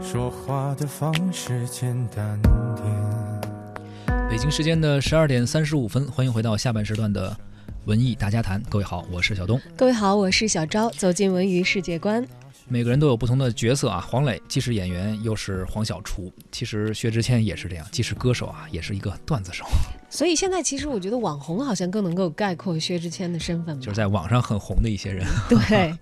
[0.00, 4.28] 说话的方式简单点。
[4.30, 7.36] 北京时间的十二点三十五分，欢迎回到下半时段的
[7.84, 8.62] 文艺大家谈。
[8.68, 9.60] 各位好，我是小东。
[9.76, 10.88] 各位好，我是小昭。
[10.90, 12.24] 走进文娱世界观。
[12.70, 16.30] 每个人都有不同的角色啊，黄磊既是演员，又是黄小厨。
[16.52, 19.64] 其实薛之谦也是这样，既是歌手啊，也是一个段子手。
[20.10, 25.26] 所以现在其实我觉得网红好像更能够概括薛之谦的身份，就是在网上很红的一些人。
[25.48, 25.96] 对，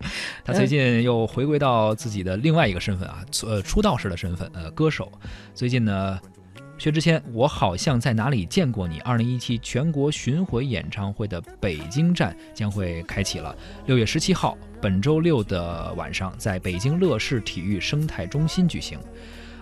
[0.44, 5.10] 他最近又回归到自己的另外一个身份啊，呃，出道时的身份，呃，歌手。
[5.54, 6.18] 最近呢。
[6.78, 9.00] 薛之谦，我好像在哪里见过你。
[9.00, 18.98] 二零一七全国巡回演唱会的北京站将会开启了，六月十七号，本周六的晚上，在北京乐视体育生态中心举行。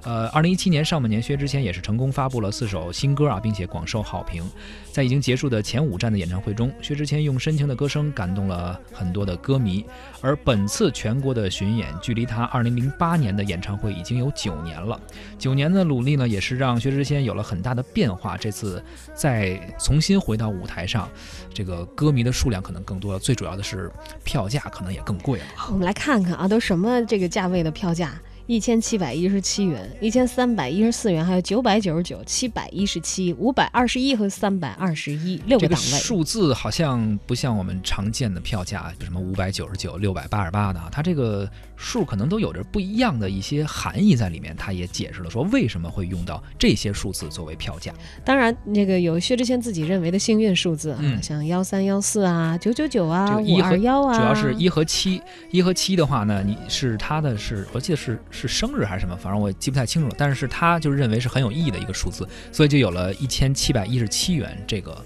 [0.05, 4.45] 呃，二零一七年上半年，薛之谦也是成功发布了四首新歌啊，并且广受好评。
[4.93, 9.85] 在已经结束的前五站的演唱会中，薛之谦用深情的歌声感动了很多的歌迷。
[10.21, 15.01] 而本次全国的巡演，距离他二零零八年的演唱会已经有九年了。
[15.39, 18.37] 九年的努力呢，也是让薛之谦有了很大的变化。
[18.37, 18.83] 这次
[19.15, 21.09] 再重新回到舞台上，
[21.53, 23.91] 这个歌迷的数量可能更多了，最主要的是
[24.23, 25.47] 票价可能也更贵了。
[25.71, 28.13] 我们来看看啊，都什么这个价位的票价？
[28.47, 35.99] 一千七百一十七元，一千三百一十四元，还有九百九十九、七百一十七、五百二十一和三百二十一六个档位。
[35.99, 44.55] 数字好像不像我们常见的票价，什么五百九十九、六百八十八的，它这个数可能都有着不一样的一些含义在里面。
[44.55, 47.95] 他也解释了说为什么会用到这些数字作为票价。
[48.27, 55.23] 当然，那个有薛之谦自己认为的幸运数字啊，像幺三幺四啊、九九九啊、五二幺啊，主要是一和七。
[55.51, 58.21] 一和七的话呢，你是他的是，我记得是。
[58.35, 59.17] 是生日还是什么？
[59.17, 60.15] 反正我记不太清楚了。
[60.19, 65.03] 但是他就认为是很有意义的一个数字，所以就有了一千七百一十七元这个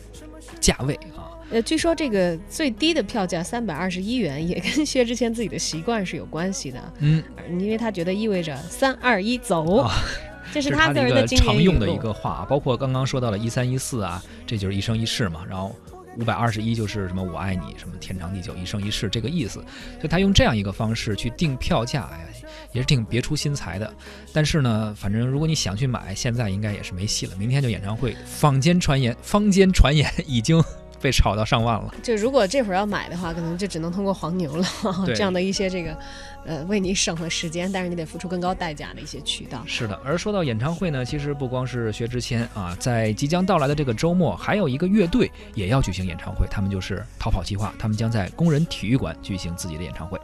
[0.58, 1.28] 价位啊。
[1.50, 6.92] 呃，据说这个最低的票价三百二十一元，也跟薛之谦自己的习惯是有关系的。
[6.98, 7.22] 嗯，
[7.58, 9.86] 因为他觉得意味着三二一走，
[10.52, 12.46] 这是他个人的常用的一个话。
[12.48, 15.42] 包括刚刚说到了一三一四啊，这就是一生一世嘛。
[15.48, 15.74] 然后。
[16.18, 22.26] 五百二十一就是什么我爱你什么天长地久一生一世这个意思，所以他用这样一个方式去定票价，哎呀，
[22.72, 23.92] 也是挺别出心裁的。
[24.32, 27.36] 但是呢，反正如果你想去买，现在应该也是没戏了。
[27.36, 30.62] 明天就演唱会，坊间传言，坊间传言已经。
[31.00, 31.94] 被炒到上万了。
[32.02, 34.66] 就如果这会儿要买的话，可能就只能通过黄牛了。
[35.06, 35.96] 这样的一些这个，
[36.44, 39.62] 呃，为你省了时间，但是你得付出更高代价的一些渠道。
[39.66, 39.98] 是的。
[40.04, 50.18] 而说到演唱会呢，其实不光是薛之谦啊，在即将到来的这个周末，还有一个乐队也要举行演唱会，他们就是逃跑计划，他们将在工人体育馆举行自己的演唱会。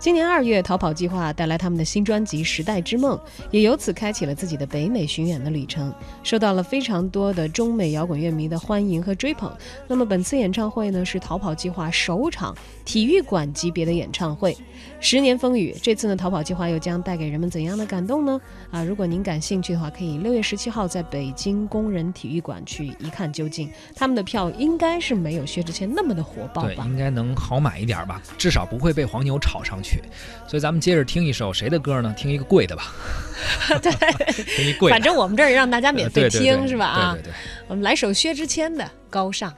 [0.00, 3.18] 今年二月，逃跑计划带来他们的新专辑《时代之梦》，
[3.50, 5.92] 也由此开启了自己的北美巡演的旅程，
[6.22, 9.52] 受到了非常多的中美摇滚乐迷的欢迎和追捧。
[9.88, 12.56] 那么本次演唱会呢，是逃跑计划首场
[12.88, 14.56] 体育馆级别的演唱会。
[14.98, 18.40] 十年风雨，这次呢，逃跑计划又将带给人们怎样的感动呢？
[18.70, 23.70] 啊，如果您感兴趣的话，可以六月十七号在北京工人体育馆去一看究竟。
[23.94, 26.68] 他们的票应该是没有薛之谦那么的火爆吧？
[26.76, 30.02] 对，应该能好买一点吧，至少不会被黄牛炒上去。
[30.48, 32.14] 所以咱们接着听一首谁的歌呢？
[32.16, 32.84] 听一个贵的吧。
[33.82, 33.92] 对，
[34.56, 34.90] 听一贵。
[34.90, 36.86] 反正我们这儿让大家免费听，是吧？
[36.86, 37.34] 啊，对对对。
[37.68, 39.50] 我们来首薛之谦的《高尚》。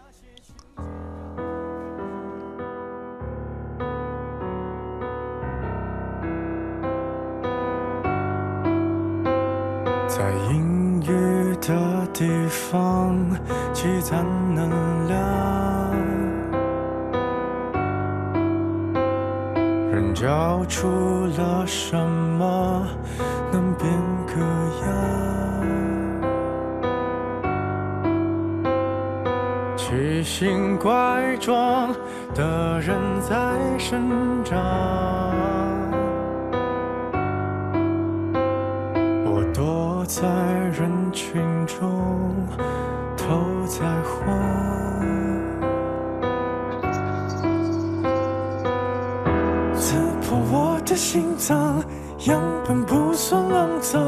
[10.20, 13.16] 在阴郁的地方
[13.72, 14.22] 积攒
[14.54, 14.68] 能
[15.08, 15.18] 量。
[19.90, 22.86] 人交出了什么
[23.50, 23.90] 能变
[24.26, 24.34] 个
[24.84, 24.92] 样？
[29.74, 31.94] 奇形怪状
[32.34, 35.29] 的人在生长，
[40.10, 40.26] 在
[40.76, 42.34] 人群中，
[43.16, 44.36] 头在晃。
[50.90, 51.80] 的心脏
[52.26, 54.02] 样本不算肮脏，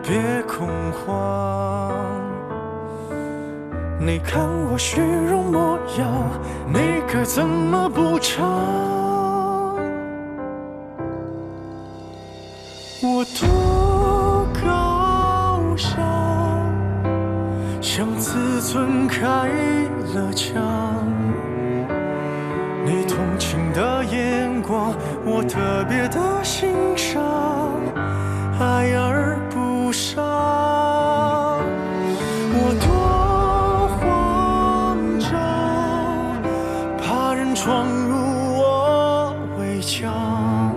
[0.00, 1.92] 别恐慌。
[3.98, 6.08] 你看我虚荣模样，
[6.72, 9.05] 你该怎么补偿？
[17.86, 19.22] 像自尊开
[20.12, 21.06] 了枪。
[22.84, 24.92] 你同情的眼光，
[25.24, 27.22] 我特别的欣赏，
[28.58, 30.26] 爱而不伤。
[32.58, 35.30] 我多慌张，
[36.98, 38.16] 怕人闯入
[38.58, 40.74] 我围墙，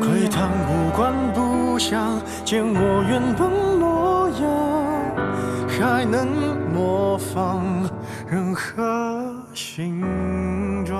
[0.00, 1.58] 窥探无关不。
[1.78, 3.47] 想，见我原本
[5.98, 6.28] 样，还能
[6.72, 7.60] 模仿
[8.28, 10.00] 任何形
[10.84, 10.96] 状。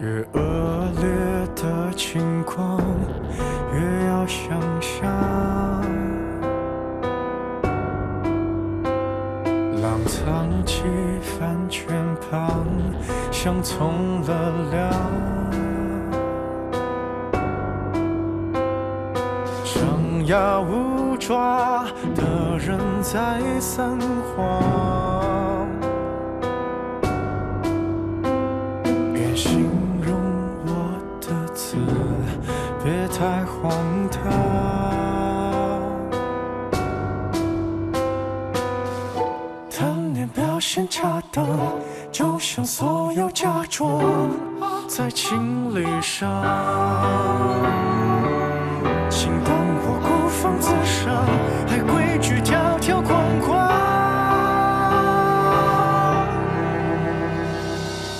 [0.00, 0.40] 越恶
[1.00, 1.08] 劣
[1.54, 2.67] 的情况，
[20.28, 23.82] 牙无爪的人在撒
[24.36, 25.66] 谎。
[29.14, 29.70] 别形
[30.02, 30.14] 容
[30.66, 31.76] 我的字，
[32.84, 33.72] 别太荒
[34.10, 34.20] 唐。
[39.70, 41.46] 贪念表现恰当，
[42.12, 44.28] 就像所有假装
[44.86, 46.28] 在情理上。
[50.48, 51.24] 请当我孤芳自赏，
[51.66, 53.68] 还规矩条条框框。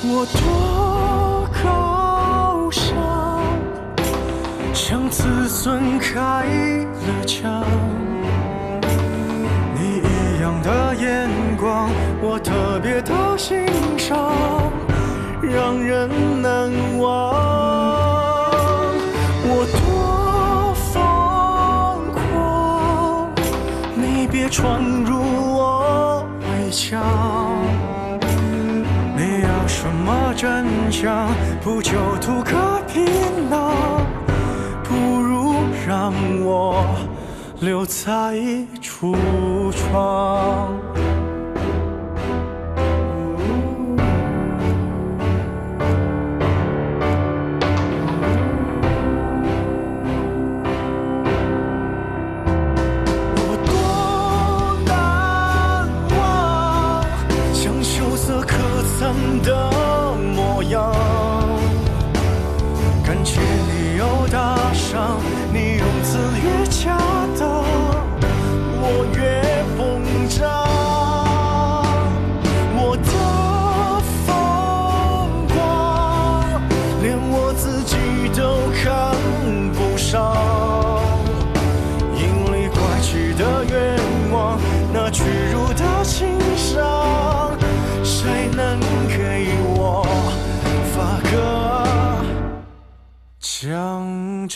[0.04, 2.94] 我多高尚，
[4.74, 7.64] 向子孙开了枪。
[9.74, 11.90] 你一样的眼光，
[12.20, 13.66] 我特别的心，
[24.30, 27.02] 别闯入我围墙。
[29.16, 31.28] 你要什么真相？
[31.62, 33.04] 不就图个皮
[33.50, 34.06] 囊？
[34.84, 35.54] 不如
[35.86, 36.12] 让
[36.44, 36.84] 我
[37.60, 38.36] 留在
[38.80, 39.16] 橱
[39.72, 40.68] 窗。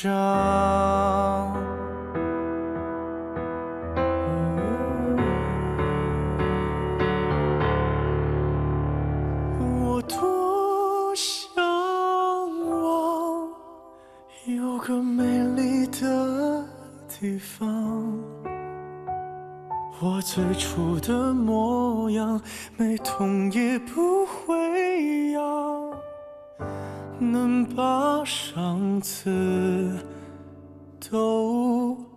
[0.02, 1.54] 奖章？
[9.60, 11.54] 我多向
[12.69, 13.49] 往
[14.46, 15.22] 有个美
[15.54, 16.66] 丽的
[17.08, 18.19] 地方，
[20.00, 22.40] 我最初的模样，
[22.76, 24.56] 没痛也不会，
[27.30, 29.96] 能把上次
[31.10, 32.12] 都。